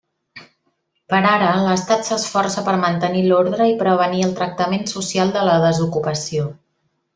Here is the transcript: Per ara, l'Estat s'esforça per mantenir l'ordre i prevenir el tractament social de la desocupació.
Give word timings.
Per 1.13 1.19
ara, 1.31 1.49
l'Estat 1.65 2.07
s'esforça 2.07 2.63
per 2.69 2.73
mantenir 2.85 3.23
l'ordre 3.27 3.69
i 3.75 3.77
prevenir 3.83 4.25
el 4.31 4.35
tractament 4.41 4.91
social 4.97 5.37
de 5.39 5.47
la 5.51 5.63
desocupació. 5.69 6.51